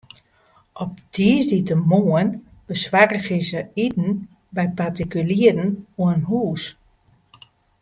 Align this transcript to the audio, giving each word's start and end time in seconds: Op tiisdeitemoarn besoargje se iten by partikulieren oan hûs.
Op 0.83 0.93
tiisdeitemoarn 1.13 2.31
besoargje 2.69 3.37
se 3.49 3.59
iten 3.85 4.09
by 4.55 4.65
partikulieren 4.79 5.69
oan 6.05 6.19
hûs. 6.29 6.63